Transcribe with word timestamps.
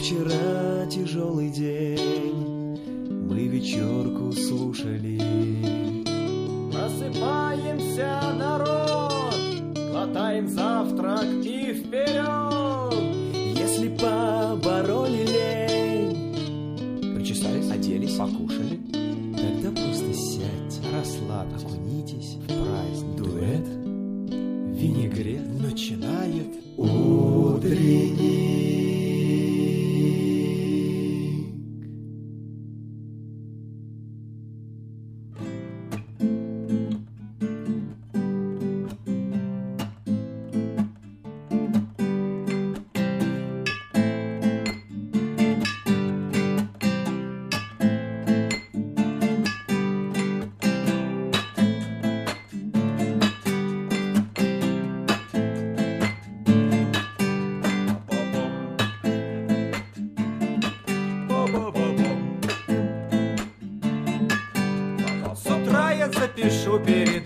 Вчера 0.00 0.86
тяжелый 0.86 1.50
день, 1.50 2.80
мы 3.28 3.46
вечерку 3.48 4.32
слушали. 4.32 5.20
Просыпаемся, 6.72 8.18
народ, 8.38 9.12
глотаем 9.92 10.48
завтрак 10.48 11.26
и 11.44 11.74
вперед! 11.74 12.94
Если 13.58 13.88
побороли 13.88 15.26
лень, 15.26 17.14
Причесались, 17.14 17.70
оделись, 17.70 18.16
покушали, 18.16 18.80
тогда 19.36 19.70
просто 19.70 20.14
сядьте, 20.14 20.80
расслабьтесь, 20.96 21.62
окунитесь 21.62 22.09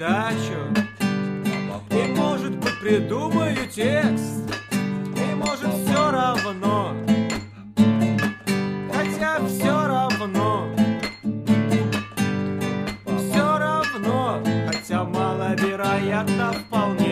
передачу. 0.05 0.59
И, 1.91 2.13
может 2.17 2.57
быть, 2.57 2.81
придумаю 2.81 3.57
текст 3.71 4.43
И, 5.17 5.35
может, 5.35 5.73
все 5.87 6.11
равно. 6.11 6.95
Хотя 8.93 9.47
все 9.47 9.87
равно. 9.87 10.69
Все 13.19 13.59
равно 13.59 14.41
Хотя 14.67 15.05
маловероятно 15.05 16.53
вполне 16.53 17.04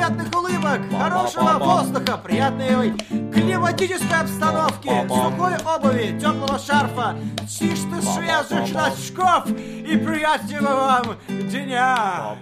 приятных 0.00 0.34
улыбок, 0.34 0.80
хорошего 0.98 1.58
воздуха, 1.58 2.16
приятной 2.16 2.96
климатической 3.30 4.20
обстановки, 4.22 4.88
сухой 5.08 5.52
обуви, 5.58 6.18
теплого 6.18 6.58
шарфа, 6.58 7.16
чистых 7.42 8.02
свежих 8.02 8.72
носков 8.72 9.46
и 9.50 9.98
приятного 9.98 10.74
вам 10.74 11.18
дня! 11.28 12.34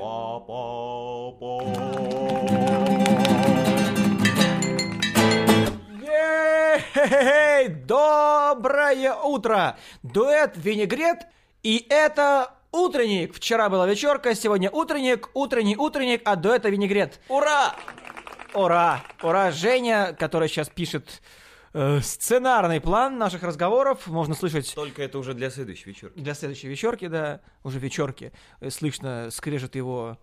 Доброе 7.89 9.15
утро! 9.15 9.77
Дуэт 10.05 10.53
«Винегрет» 10.57 11.27
и 11.65 11.85
это 11.91 12.53
утренник. 12.73 13.35
Вчера 13.35 13.69
была 13.69 13.87
вечерка, 13.87 14.35
сегодня 14.35 14.71
утренник, 14.71 15.31
утренний 15.35 15.77
утренник, 15.77 16.23
а 16.25 16.37
дуэта 16.37 16.69
«Винегрет». 16.69 17.21
Ура! 17.29 17.75
Ура! 18.55 19.03
Ура! 19.23 19.51
Женя, 19.51 20.17
которая 20.19 20.49
сейчас 20.49 20.69
пишет 20.69 21.23
э, 21.73 22.01
сценарный 22.01 22.81
план 22.81 23.19
наших 23.19 23.43
разговоров, 23.43 24.07
можно 24.07 24.35
слышать 24.35 24.75
Только 24.75 25.03
это 25.03 25.19
уже 25.19 25.35
для 25.35 25.51
следующей 25.51 25.91
вечерки. 25.91 26.19
для 26.19 26.35
следующей 26.35 26.69
вечерки, 26.69 27.09
да, 27.09 27.41
уже 27.63 27.79
вечерки, 27.79 28.33
э, 28.61 28.71
слышно 28.71 29.31
скрежет 29.31 29.75
его 29.75 30.19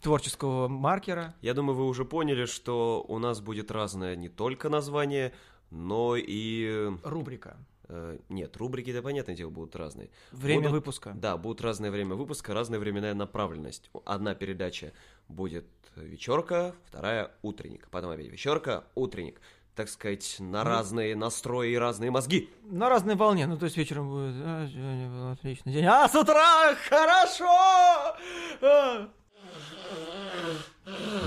творческого 0.00 0.68
маркера. 0.68 1.34
Я 1.40 1.54
думаю, 1.54 1.76
вы 1.76 1.86
уже 1.86 2.04
поняли, 2.04 2.44
что 2.46 3.04
у 3.08 3.18
нас 3.18 3.40
будет 3.40 3.70
разное 3.70 4.14
не 4.14 4.28
только 4.28 4.68
название, 4.68 5.32
но 5.70 6.14
и... 6.16 6.92
Рубрика. 7.02 7.56
Э, 7.88 8.18
нет, 8.28 8.56
рубрики, 8.56 8.92
да, 8.92 9.02
понятное 9.02 9.34
дело, 9.36 9.50
будут 9.50 9.76
разные. 9.76 10.10
Время 10.32 10.62
Будут- 10.68 10.72
выпуска. 10.72 11.12
Да, 11.14 11.36
будут 11.36 11.60
разное 11.60 11.90
время 11.90 12.14
выпуска, 12.14 12.54
разная 12.54 12.78
временная 12.78 13.14
направленность. 13.14 13.90
Одна 14.04 14.34
передача 14.34 14.92
будет 15.28 15.66
вечерка, 15.96 16.74
вторая 16.86 17.32
утренник. 17.42 17.88
Потом 17.90 18.10
опять 18.10 18.28
вечерка, 18.28 18.84
утренник. 18.94 19.40
Так 19.74 19.88
сказать, 19.90 20.36
на 20.38 20.64
разные 20.64 21.14
настрои 21.14 21.72
и 21.72 21.76
разные 21.76 22.10
мозги. 22.10 22.48
На 22.64 22.88
разной 22.88 23.14
волне. 23.14 23.46
Ну, 23.46 23.58
то 23.58 23.66
есть 23.66 23.76
вечером 23.76 24.08
будет... 24.08 24.34
«А, 24.42 24.66
сегодня 24.66 25.08
был 25.10 25.28
отличный 25.32 25.72
день. 25.74 25.84
А 25.84 26.08
с 26.08 26.14
утра 26.14 26.74
хорошо! 26.88 28.16
А. 28.62 29.08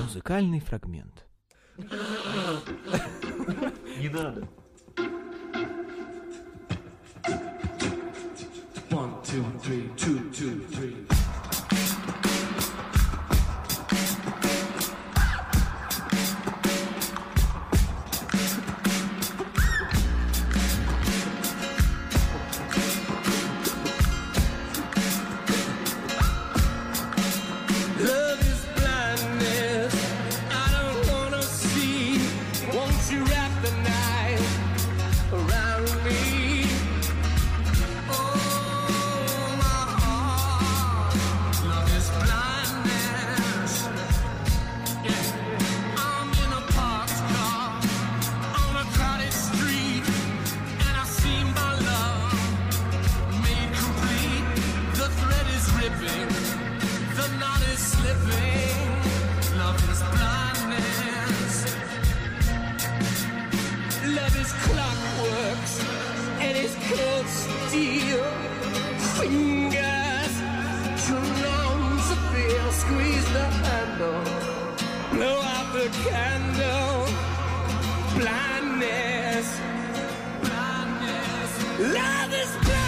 Музыкальный 0.04 0.60
фрагмент. 0.62 1.26
Не 4.00 4.10
надо. 4.10 4.48
Two, 9.30 9.44
three, 9.62 9.88
two, 9.96 10.20
two, 10.32 10.60
three. 10.72 11.19
The 73.80 73.86
handle, 73.86 74.24
blow 75.12 75.42
out 75.42 75.74
the 75.74 75.88
candle. 76.10 77.06
Blindness, 78.18 79.60
blindness. 80.42 81.52
Love 81.80 82.34
is 82.34 82.52
blindness. 82.58 82.79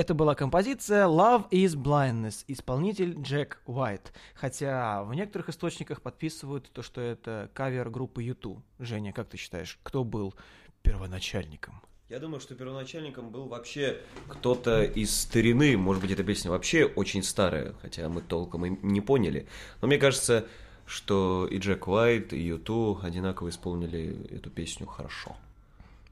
Это 0.00 0.14
была 0.14 0.34
композиция 0.34 1.04
Love 1.04 1.50
is 1.50 1.76
Blindness, 1.76 2.44
исполнитель 2.48 3.20
Джек 3.20 3.60
Уайт. 3.66 4.14
Хотя 4.34 5.04
в 5.04 5.12
некоторых 5.12 5.50
источниках 5.50 6.00
подписывают 6.00 6.70
то, 6.72 6.82
что 6.82 7.02
это 7.02 7.50
кавер 7.52 7.90
группы 7.90 8.22
YouTube. 8.22 8.64
Женя, 8.78 9.12
как 9.12 9.28
ты 9.28 9.36
считаешь, 9.36 9.78
кто 9.82 10.02
был 10.02 10.34
первоначальником? 10.80 11.82
Я 12.08 12.18
думаю, 12.18 12.40
что 12.40 12.54
первоначальником 12.54 13.28
был 13.28 13.44
вообще 13.44 14.00
кто-то 14.26 14.84
из 14.84 15.14
старины. 15.14 15.76
Может 15.76 16.00
быть, 16.00 16.12
эта 16.12 16.24
песня 16.24 16.50
вообще 16.50 16.86
очень 16.86 17.22
старая, 17.22 17.74
хотя 17.82 18.08
мы 18.08 18.22
толком 18.22 18.64
и 18.64 18.70
не 18.82 19.02
поняли. 19.02 19.48
Но 19.82 19.88
мне 19.88 19.98
кажется, 19.98 20.46
что 20.86 21.46
и 21.46 21.58
Джек 21.58 21.86
Уайт, 21.86 22.32
и 22.32 22.40
Юту 22.40 22.98
одинаково 23.02 23.50
исполнили 23.50 24.34
эту 24.34 24.48
песню 24.48 24.86
хорошо. 24.86 25.36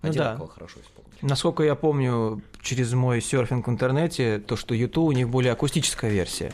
Ну 0.03 0.11
Одинаково 0.11 0.47
да. 0.47 0.53
хорошо 0.53 0.81
исполнили. 0.81 1.19
Насколько 1.23 1.63
я 1.65 1.75
помню 1.75 2.41
через 2.63 2.93
мой 2.93 3.21
серфинг 3.21 3.67
в 3.67 3.71
интернете, 3.71 4.39
то, 4.39 4.57
что 4.57 4.75
YouTube 4.75 5.09
у 5.09 5.13
них 5.13 5.29
более 5.29 5.53
акустическая 5.53 6.11
версия. 6.11 6.53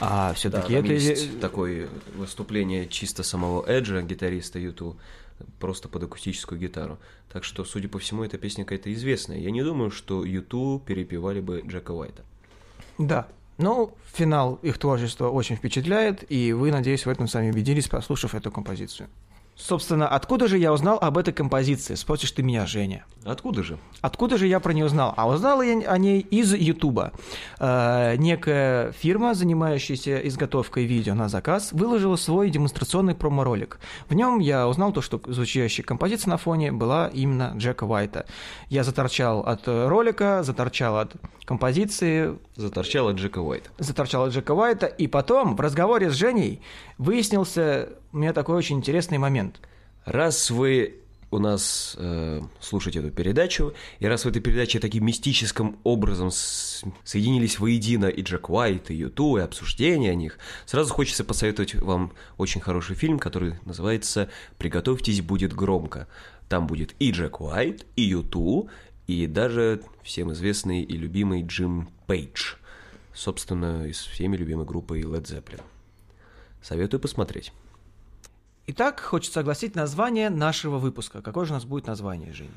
А 0.00 0.28
Да, 0.28 0.34
все-таки 0.34 0.74
там 0.74 0.84
это... 0.84 0.92
есть 0.92 1.40
такое 1.40 1.88
выступление 2.14 2.86
чисто 2.88 3.22
самого 3.22 3.64
Эджа, 3.66 4.02
гитариста 4.02 4.58
Юту, 4.58 4.96
просто 5.60 5.88
под 5.88 6.02
акустическую 6.02 6.60
гитару. 6.60 6.98
Так 7.32 7.44
что, 7.44 7.64
судя 7.64 7.88
по 7.88 7.98
всему, 7.98 8.24
эта 8.24 8.38
песня 8.38 8.64
какая-то 8.64 8.92
известная. 8.92 9.38
Я 9.38 9.50
не 9.50 9.62
думаю, 9.62 9.90
что 9.90 10.24
Юту 10.24 10.82
перепевали 10.84 11.40
бы 11.40 11.62
Джека 11.66 11.92
Уайта. 11.92 12.22
Да. 12.98 13.28
Ну, 13.56 13.94
финал 14.12 14.56
их 14.62 14.78
творчества 14.78 15.28
очень 15.28 15.56
впечатляет, 15.56 16.30
и 16.30 16.52
вы, 16.52 16.72
надеюсь, 16.72 17.06
в 17.06 17.08
этом 17.08 17.28
сами 17.28 17.50
убедились, 17.50 17.88
послушав 17.88 18.34
эту 18.34 18.50
композицию. 18.50 19.08
Собственно, 19.56 20.08
откуда 20.08 20.48
же 20.48 20.58
я 20.58 20.72
узнал 20.72 20.98
об 21.00 21.16
этой 21.16 21.32
композиции? 21.32 21.94
Спросишь 21.94 22.32
ты 22.32 22.42
меня, 22.42 22.66
Женя. 22.66 23.04
Откуда 23.24 23.62
же? 23.62 23.78
Откуда 24.00 24.36
же 24.36 24.46
я 24.46 24.58
про 24.58 24.72
нее 24.72 24.86
узнал? 24.86 25.14
А 25.16 25.28
узнал 25.28 25.62
я 25.62 25.78
о 25.88 25.96
ней 25.96 26.20
из 26.20 26.52
Ютуба. 26.52 27.12
Э, 27.60 28.16
некая 28.16 28.92
фирма, 28.92 29.34
занимающаяся 29.34 30.18
изготовкой 30.28 30.84
видео 30.84 31.14
на 31.14 31.28
заказ, 31.28 31.72
выложила 31.72 32.16
свой 32.16 32.50
демонстрационный 32.50 33.14
промо-ролик. 33.14 33.78
В 34.08 34.14
нем 34.14 34.40
я 34.40 34.66
узнал 34.66 34.92
то, 34.92 35.00
что 35.00 35.20
звучащая 35.24 35.84
композиция 35.84 36.32
на 36.32 36.36
фоне 36.36 36.72
была 36.72 37.08
именно 37.14 37.54
Джека 37.56 37.84
Уайта. 37.84 38.26
Я 38.68 38.82
заторчал 38.82 39.40
от 39.40 39.62
ролика, 39.66 40.42
заторчал 40.42 40.98
от 40.98 41.12
композиции, 41.44 42.36
Заторчала 42.56 43.12
Джека 43.12 43.38
Уайта. 43.38 43.70
заторчал 43.78 44.24
от 44.24 44.32
Джека 44.32 44.52
Уайта, 44.52 44.86
и 44.86 45.06
потом 45.06 45.56
в 45.56 45.60
разговоре 45.60 46.10
с 46.10 46.14
Женей 46.14 46.60
выяснился 46.98 47.88
у 48.14 48.18
меня 48.18 48.32
такой 48.32 48.56
очень 48.56 48.76
интересный 48.76 49.18
момент. 49.18 49.60
Раз 50.04 50.48
вы 50.50 51.00
у 51.32 51.40
нас 51.40 51.96
э, 51.98 52.42
слушаете 52.60 53.00
эту 53.00 53.10
передачу, 53.10 53.74
и 53.98 54.06
раз 54.06 54.24
в 54.24 54.28
этой 54.28 54.40
передаче 54.40 54.78
таким 54.78 55.04
мистическим 55.04 55.78
образом 55.82 56.30
с- 56.30 56.84
соединились 57.02 57.58
воедино 57.58 58.06
и 58.06 58.22
Джек 58.22 58.48
Уайт, 58.50 58.92
и 58.92 58.94
Юту, 58.94 59.36
и 59.36 59.40
обсуждение 59.40 60.12
о 60.12 60.14
них, 60.14 60.38
сразу 60.64 60.94
хочется 60.94 61.24
посоветовать 61.24 61.74
вам 61.74 62.12
очень 62.38 62.60
хороший 62.60 62.94
фильм, 62.94 63.18
который 63.18 63.54
называется 63.64 64.30
«Приготовьтесь, 64.58 65.20
будет 65.20 65.52
громко». 65.52 66.06
Там 66.48 66.68
будет 66.68 66.94
и 67.00 67.10
Джек 67.10 67.40
Уайт, 67.40 67.84
и 67.96 68.02
Юту, 68.02 68.68
и 69.08 69.26
даже 69.26 69.82
всем 70.04 70.32
известный 70.32 70.82
и 70.82 70.96
любимый 70.96 71.42
Джим 71.42 71.88
Пейдж. 72.06 72.54
Собственно, 73.12 73.88
из 73.88 73.98
всеми 73.98 74.36
любимой 74.36 74.66
группы 74.66 75.00
Led 75.00 75.24
Zeppelin. 75.24 75.62
Советую 76.62 77.00
посмотреть. 77.00 77.52
Итак, 78.66 79.00
хочется 79.00 79.40
огласить 79.40 79.74
название 79.74 80.30
нашего 80.30 80.78
выпуска. 80.78 81.20
Какое 81.20 81.44
же 81.44 81.52
у 81.52 81.54
нас 81.54 81.64
будет 81.66 81.86
название, 81.86 82.32
Женя? 82.32 82.50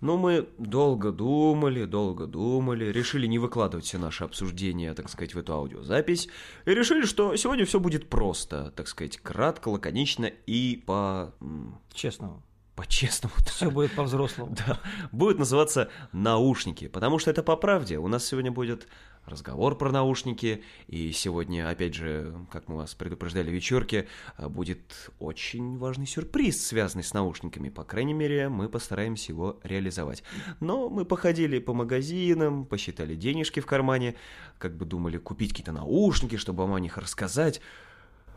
Ну, 0.00 0.16
мы 0.16 0.48
долго 0.58 1.12
думали, 1.12 1.84
долго 1.84 2.26
думали, 2.26 2.86
решили 2.86 3.28
не 3.28 3.38
выкладывать 3.38 3.84
все 3.84 3.98
наши 3.98 4.24
обсуждения, 4.24 4.92
так 4.94 5.08
сказать, 5.08 5.34
в 5.34 5.38
эту 5.38 5.52
аудиозапись, 5.52 6.28
и 6.64 6.70
решили, 6.74 7.04
что 7.06 7.36
сегодня 7.36 7.64
все 7.64 7.78
будет 7.78 8.08
просто, 8.08 8.72
так 8.74 8.88
сказать, 8.88 9.18
кратко, 9.18 9.68
лаконично 9.68 10.26
и 10.46 10.82
по... 10.84 11.32
м, 11.40 11.78
Честно. 11.94 12.42
по-честному. 12.74 13.32
Все 13.46 13.70
будет 13.70 13.94
по-взрослому. 13.94 14.56
Да, 14.66 14.80
будет 15.12 15.38
называться 15.38 15.88
«Наушники», 16.10 16.88
потому 16.88 17.20
что 17.20 17.30
это 17.30 17.44
по 17.44 17.54
правде. 17.54 17.98
У 17.98 18.08
нас 18.08 18.26
сегодня 18.26 18.50
будет 18.50 18.88
разговор 19.26 19.76
про 19.76 19.90
наушники, 19.90 20.62
и 20.86 21.12
сегодня, 21.12 21.68
опять 21.68 21.94
же, 21.94 22.34
как 22.50 22.68
мы 22.68 22.76
вас 22.76 22.94
предупреждали 22.94 23.50
в 23.50 23.52
вечерке, 23.52 24.08
а, 24.36 24.48
будет 24.48 25.10
очень 25.18 25.78
важный 25.78 26.06
сюрприз, 26.06 26.66
связанный 26.66 27.04
с 27.04 27.14
наушниками. 27.14 27.68
По 27.68 27.84
крайней 27.84 28.14
мере, 28.14 28.48
мы 28.48 28.68
постараемся 28.68 29.32
его 29.32 29.58
реализовать. 29.62 30.22
Но 30.60 30.88
мы 30.88 31.04
походили 31.04 31.58
по 31.58 31.74
магазинам, 31.74 32.64
посчитали 32.64 33.14
денежки 33.14 33.60
в 33.60 33.66
кармане, 33.66 34.16
как 34.58 34.76
бы 34.76 34.84
думали 34.84 35.18
купить 35.18 35.50
какие-то 35.50 35.72
наушники, 35.72 36.36
чтобы 36.36 36.64
вам 36.64 36.74
о 36.74 36.80
них 36.80 36.98
рассказать. 36.98 37.60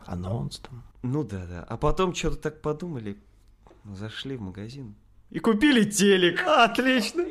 Анонс 0.04 0.58
там. 0.58 0.84
Ну 1.02 1.24
да-да. 1.24 1.64
А 1.68 1.76
потом 1.76 2.14
что-то 2.14 2.36
так 2.36 2.62
подумали, 2.62 3.16
зашли 3.84 4.36
в 4.36 4.40
магазин 4.40 4.94
и 5.30 5.38
купили 5.38 5.84
телек. 5.84 6.42
Отлично. 6.46 7.24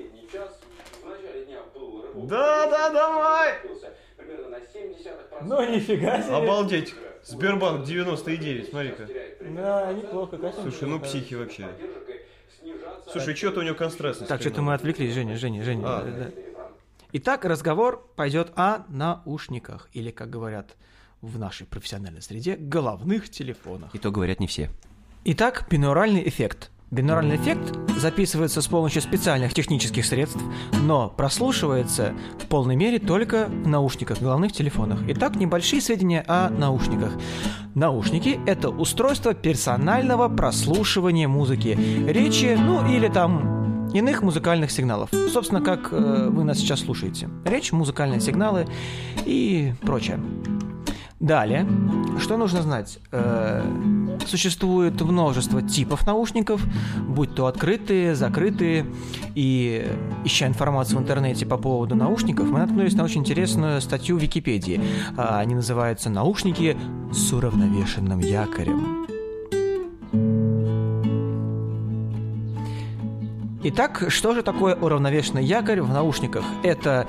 Да, 2.27 2.69
да, 2.69 2.89
давай! 2.89 3.53
Ну, 5.41 5.75
нифига 5.75 6.21
себе. 6.21 6.35
Обалдеть. 6.35 6.93
Сбербанк 7.23 7.85
99, 7.85 8.69
смотри-ка. 8.69 9.07
Да, 9.41 9.93
неплохо, 9.93 10.37
картинка. 10.37 10.69
Слушай, 10.69 10.87
ну 10.87 10.99
психи 10.99 11.33
вообще. 11.33 11.67
Слушай, 13.11 13.35
что-то 13.35 13.61
у 13.61 13.63
него 13.63 13.75
констраст. 13.75 14.27
Так, 14.27 14.41
что-то 14.41 14.61
мы 14.61 14.73
отвлеклись, 14.73 15.13
Женя, 15.13 15.37
Женя, 15.37 15.63
Женя. 15.63 15.83
А. 15.85 16.03
да, 16.03 16.11
да. 16.11 16.31
Итак, 17.13 17.45
разговор 17.45 18.05
пойдет 18.15 18.51
о 18.55 18.85
наушниках, 18.89 19.89
или, 19.93 20.11
как 20.11 20.29
говорят 20.29 20.75
в 21.21 21.39
нашей 21.39 21.65
профессиональной 21.65 22.21
среде, 22.21 22.55
головных 22.57 23.29
телефонах. 23.29 23.93
И 23.95 23.99
то 23.99 24.11
говорят 24.11 24.39
не 24.39 24.47
все. 24.47 24.69
Итак, 25.23 25.65
бинуральный 25.69 26.27
эффект. 26.27 26.71
Бинуральный 26.91 27.37
эффект 27.37 27.73
записывается 27.97 28.61
с 28.61 28.67
помощью 28.67 29.01
специальных 29.01 29.55
технических 29.55 30.05
средств, 30.05 30.39
но 30.83 31.09
прослушивается 31.09 32.13
в 32.39 32.45
полной 32.45 32.75
мере 32.75 32.99
только 32.99 33.47
в 33.47 33.67
наушниках, 33.67 34.21
головных 34.21 34.51
телефонах. 34.51 34.99
Итак, 35.07 35.35
небольшие 35.35 35.81
сведения 35.81 36.23
о 36.27 36.49
наушниках. 36.49 37.13
Наушники– 37.73 38.39
это 38.45 38.69
устройство 38.69 39.33
персонального 39.33 40.29
прослушивания 40.29 41.27
музыки, 41.27 41.77
речи, 42.07 42.55
ну 42.55 42.87
или 42.87 43.07
там 43.07 43.89
иных 43.91 44.21
музыкальных 44.21 44.69
сигналов. 44.69 45.09
Собственно, 45.31 45.61
как 45.61 45.89
э, 45.91 46.29
вы 46.29 46.43
нас 46.43 46.59
сейчас 46.59 46.81
слушаете. 46.81 47.29
Речь, 47.45 47.71
музыкальные 47.71 48.21
сигналы 48.21 48.67
и 49.25 49.73
прочее. 49.81 50.19
Далее, 51.25 51.67
что 52.19 52.37
нужно 52.37 52.61
знать? 52.61 52.99
Э, 53.11 53.63
существует 54.27 55.01
множество 55.01 55.63
типов 55.63 56.05
наушников, 56.05 56.61
будь 57.07 57.33
то 57.33 57.47
открытые, 57.47 58.13
закрытые. 58.13 58.85
И 59.33 59.91
ища 60.23 60.45
информацию 60.45 60.99
в 60.99 61.01
интернете 61.01 61.47
по 61.47 61.57
поводу 61.57 61.95
наушников, 61.95 62.47
мы 62.51 62.59
наткнулись 62.59 62.93
на 62.93 63.03
очень 63.03 63.21
интересную 63.21 63.81
статью 63.81 64.19
в 64.19 64.21
Википедии. 64.21 64.79
А, 65.17 65.39
Они 65.39 65.55
называются 65.55 66.11
«Наушники 66.11 66.77
с 67.11 67.33
уравновешенным 67.33 68.19
якорем». 68.19 69.07
Итак, 73.63 74.05
что 74.09 74.35
же 74.35 74.43
такое 74.43 74.75
уравновешенный 74.75 75.43
якорь 75.43 75.81
в 75.81 75.89
наушниках? 75.89 76.45
Это 76.61 77.07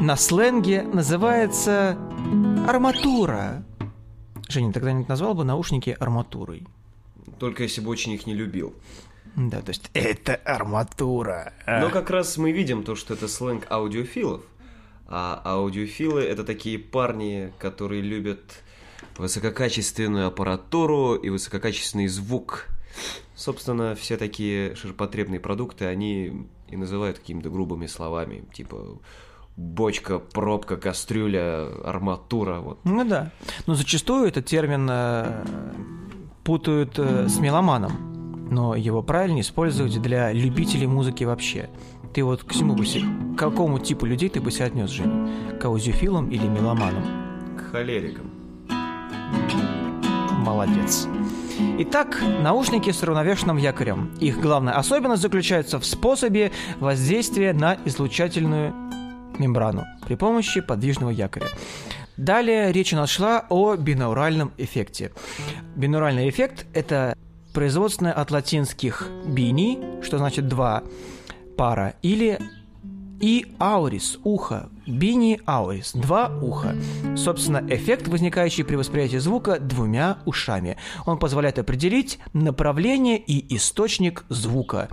на 0.00 0.16
сленге 0.16 0.82
называется 0.82 1.98
арматура. 2.66 3.64
Женя, 4.48 4.72
тогда 4.72 4.92
не 4.92 5.04
назвал 5.04 5.34
бы 5.34 5.44
наушники 5.44 5.96
арматурой? 5.98 6.66
Только 7.38 7.64
если 7.64 7.80
бы 7.80 7.90
очень 7.90 8.12
их 8.12 8.26
не 8.26 8.34
любил. 8.34 8.74
Да, 9.36 9.60
то 9.60 9.70
есть 9.70 9.90
это 9.94 10.36
арматура. 10.36 11.52
Но 11.66 11.90
как 11.90 12.10
раз 12.10 12.36
мы 12.38 12.52
видим 12.52 12.82
то, 12.82 12.94
что 12.94 13.14
это 13.14 13.28
сленг 13.28 13.66
аудиофилов. 13.70 14.42
А 15.06 15.40
аудиофилы 15.44 16.22
это 16.22 16.44
такие 16.44 16.78
парни, 16.78 17.52
которые 17.58 18.02
любят 18.02 18.62
высококачественную 19.16 20.26
аппаратуру 20.26 21.14
и 21.14 21.28
высококачественный 21.28 22.08
звук. 22.08 22.66
Собственно, 23.34 23.94
все 23.94 24.16
такие 24.16 24.74
ширпотребные 24.74 25.40
продукты, 25.40 25.86
они 25.86 26.46
и 26.68 26.76
называют 26.76 27.18
какими-то 27.18 27.50
грубыми 27.50 27.86
словами, 27.86 28.44
типа 28.52 28.98
бочка, 29.58 30.20
пробка, 30.20 30.76
кастрюля, 30.76 31.66
арматура, 31.84 32.60
вот. 32.60 32.78
Ну 32.84 33.04
да. 33.04 33.32
Но 33.66 33.74
зачастую 33.74 34.28
этот 34.28 34.46
термин 34.46 34.88
э, 34.88 35.44
путают 36.44 36.98
э, 36.98 37.28
с 37.28 37.38
меломаном. 37.40 38.46
Но 38.50 38.74
его 38.76 39.02
правильнее 39.02 39.42
использовать 39.42 40.00
для 40.00 40.32
любителей 40.32 40.86
музыки 40.86 41.24
вообще. 41.24 41.68
Ты 42.14 42.22
вот 42.24 42.44
к 42.44 42.52
чему 42.54 42.74
бы 42.74 42.86
се- 42.86 43.02
к 43.34 43.38
какому 43.38 43.78
типу 43.80 44.06
людей 44.06 44.28
ты 44.28 44.40
бы 44.40 44.50
себя 44.52 44.66
отнес, 44.66 44.90
Женя? 44.90 45.28
К 45.60 45.64
аудиофилам 45.66 46.30
или 46.30 46.46
меломанам? 46.46 47.02
К 47.58 47.72
холерикам. 47.72 48.30
Молодец. 50.44 51.06
Итак, 51.80 52.22
наушники 52.42 52.90
с 52.90 53.02
равновешенным 53.02 53.56
якорем. 53.56 54.14
Их 54.20 54.40
главная 54.40 54.74
особенность 54.78 55.22
заключается 55.22 55.78
в 55.80 55.84
способе 55.84 56.52
воздействия 56.78 57.52
на 57.52 57.76
излучательную 57.84 58.72
мембрану 59.38 59.84
при 60.06 60.14
помощи 60.14 60.60
подвижного 60.60 61.10
якоря. 61.10 61.46
Далее 62.16 62.72
речь 62.72 62.92
у 62.92 62.96
нас 62.96 63.10
шла 63.10 63.44
о 63.48 63.76
бинауральном 63.76 64.52
эффекте. 64.58 65.12
Бинуральный 65.76 66.28
эффект– 66.28 66.66
это 66.74 67.16
производственное 67.54 68.12
от 68.12 68.30
латинских 68.30 69.08
бини, 69.26 70.02
что 70.02 70.18
значит 70.18 70.48
два 70.48 70.82
пара, 71.56 71.94
или 72.02 72.38
и 73.20 73.46
аурис– 73.58 74.18
ухо. 74.24 74.68
Бини 74.86 75.40
аурис– 75.46 75.92
два 75.94 76.28
уха. 76.40 76.76
Собственно, 77.16 77.64
эффект, 77.68 78.06
возникающий 78.08 78.64
при 78.64 78.76
восприятии 78.76 79.16
звука 79.16 79.58
двумя 79.58 80.18
ушами. 80.24 80.76
Он 81.04 81.18
позволяет 81.18 81.58
определить 81.58 82.18
направление 82.32 83.18
и 83.18 83.56
источник 83.56 84.24
звука, 84.28 84.88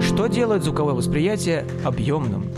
что 0.00 0.26
делает 0.26 0.64
звуковое 0.64 0.94
восприятие 0.94 1.64
объемным. 1.84 2.50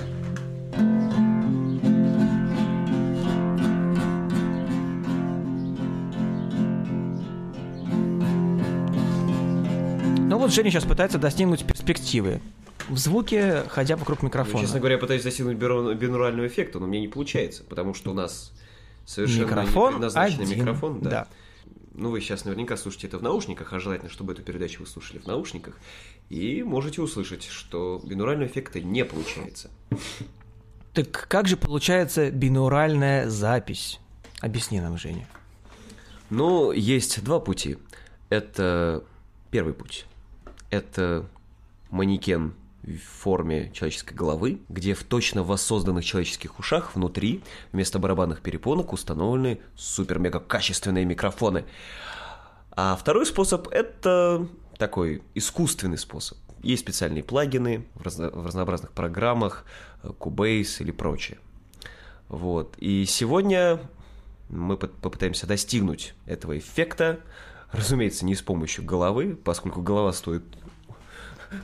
Вот 10.40 10.52
Женя 10.52 10.70
сейчас 10.70 10.85
пытается 10.85 11.18
достигнуть 11.18 11.64
перспективы. 11.64 12.40
В 12.88 12.99
звуке, 12.99 13.64
ходя 13.68 13.97
вокруг 13.97 14.23
Ну, 14.23 14.28
микрофона. 14.28 14.61
честно 14.64 14.78
говоря, 14.80 14.94
я 14.97 15.00
пытаюсь 15.00 15.23
достигнуть 15.23 15.56
бинурального 15.56 16.47
эффекта, 16.47 16.80
но 16.80 16.87
мне 16.87 17.00
не 17.00 17.09
получается, 17.09 17.62
потому 17.64 17.94
что 17.94 18.11
у 18.11 18.14
нас 18.14 18.52
совершенно 19.06 19.42
Микрофон 19.42 19.87
не 19.87 19.92
предназначенный 19.92 20.44
один, 20.44 20.59
микрофон. 20.59 21.00
Да. 21.00 21.11
да. 21.11 21.28
Ну, 21.94 22.11
вы 22.11 22.20
сейчас 22.20 22.44
наверняка 22.44 22.76
слушаете 22.76 23.09
это 23.09 23.18
в 23.18 23.23
наушниках, 23.23 23.73
а 23.73 23.78
желательно, 23.78 24.11
чтобы 24.11 24.32
эту 24.32 24.42
передачу 24.42 24.80
вы 24.80 24.87
слушали 24.87 25.18
в 25.18 25.26
наушниках. 25.26 25.76
И 26.30 26.62
можете 26.62 27.02
услышать, 27.02 27.44
что 27.44 28.00
бинурального 28.04 28.49
эффекта 28.49 28.80
не 28.80 29.04
получается. 29.04 29.70
Так 30.94 31.26
как 31.28 31.47
же 31.47 31.56
получается 31.56 32.30
бинуральная 32.30 33.28
запись? 33.28 34.00
Объясни 34.40 34.80
нам, 34.80 34.97
Женя. 34.99 35.28
Ну, 36.30 36.73
есть 36.73 37.23
два 37.23 37.40
пути. 37.40 37.78
Это 38.28 39.04
первый 39.50 39.75
путь. 39.75 40.06
Это 40.71 41.27
манекен 41.91 42.55
в 42.83 42.97
форме 42.97 43.71
человеческой 43.75 44.15
головы, 44.15 44.61
где 44.69 44.95
в 44.95 45.05
точно 45.05 45.43
воссозданных 45.43 46.05
человеческих 46.05 46.59
ушах 46.59 46.95
внутри 46.95 47.43
вместо 47.73 47.99
барабанных 47.99 48.41
перепонок 48.41 48.93
установлены 48.93 49.61
супер-мега 49.77 50.41
качественные 50.41 51.05
микрофоны. 51.05 51.65
А 52.71 52.97
второй 52.97 53.27
способ– 53.27 53.69
это 53.71 54.47
такой 54.79 55.23
искусственный 55.35 55.99
способ. 55.99 56.39
Есть 56.62 56.83
специальные 56.83 57.23
плагины 57.23 57.87
в, 57.95 58.03
разно- 58.03 58.31
в 58.31 58.47
разнообразных 58.47 58.93
программах, 58.93 59.65
э, 60.03 60.09
Cubase 60.09 60.81
или 60.81 60.91
прочее. 60.91 61.39
Вот. 62.29 62.77
И 62.79 63.05
сегодня 63.07 63.81
мы 64.49 64.77
по- 64.77 64.87
попытаемся 64.87 65.47
достигнуть 65.47 66.15
этого 66.27 66.57
эффекта. 66.57 67.21
Разумеется, 67.73 68.25
не 68.25 68.35
с 68.35 68.43
помощью 68.43 68.85
головы, 68.85 69.37
поскольку 69.37 69.81
голова 69.81 70.12
стоит 70.12 70.43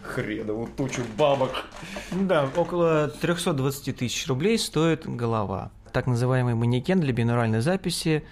хреновую 0.02 0.68
тучу 0.76 1.02
бабок. 1.16 1.64
Да, 2.12 2.48
около 2.56 3.08
320 3.08 3.96
тысяч 3.96 4.26
рублей 4.26 4.58
стоит 4.58 5.06
голова. 5.06 5.70
Так 5.92 6.06
называемый 6.06 6.54
манекен 6.54 7.00
для 7.00 7.12
бинуральной 7.12 7.60
записи. 7.60 8.24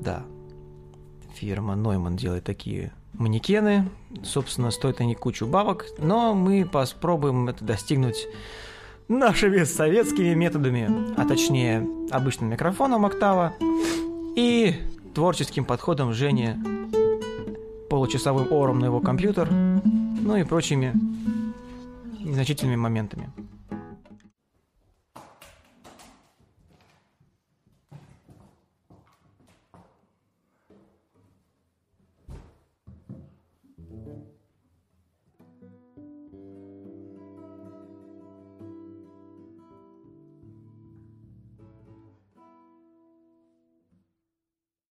Да. 0.00 0.24
Фирма 1.34 1.74
Neumann 1.74 2.16
делает 2.16 2.44
такие 2.44 2.92
манекены. 3.14 3.88
Собственно, 4.22 4.70
стоят 4.70 5.00
они 5.00 5.14
кучу 5.14 5.46
бабок, 5.46 5.86
но 5.98 6.34
мы 6.34 6.64
попробуем 6.64 7.48
это 7.48 7.64
достигнуть 7.64 8.26
нашими 9.08 9.64
советскими 9.64 10.34
методами, 10.34 11.14
а 11.16 11.26
точнее 11.26 11.86
обычным 12.10 12.50
микрофоном 12.50 13.04
октава 13.04 13.54
и 14.36 14.76
творческим 15.14 15.64
подходом 15.64 16.12
Жени, 16.12 16.56
получасовым 17.90 18.52
ором 18.52 18.78
на 18.78 18.86
его 18.86 19.00
компьютер, 19.00 19.50
ну 19.50 20.36
и 20.36 20.44
прочими 20.44 20.92
незначительными 22.20 22.76
моментами. 22.76 23.30